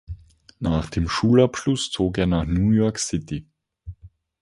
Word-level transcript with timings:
Nach 0.57 0.89
dem 0.89 1.07
Schulabschluss 1.07 1.91
zog 1.91 2.17
er 2.17 2.25
nach 2.25 2.43
New 2.45 2.71
York 2.71 2.97
City. 2.97 3.45